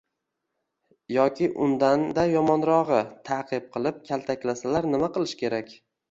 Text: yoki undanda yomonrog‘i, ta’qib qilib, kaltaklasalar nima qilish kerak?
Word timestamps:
yoki 1.15 1.49
undanda 1.65 2.23
yomonrog‘i, 2.31 3.01
ta’qib 3.29 3.67
qilib, 3.75 3.99
kaltaklasalar 4.07 4.89
nima 4.95 5.11
qilish 5.19 5.35
kerak? 5.43 5.71